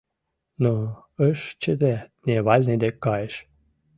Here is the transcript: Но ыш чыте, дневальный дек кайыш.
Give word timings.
Но 0.63 0.73
ыш 1.29 1.39
чыте, 1.61 1.95
дневальный 2.23 2.77
дек 2.83 2.95
кайыш. 3.05 3.35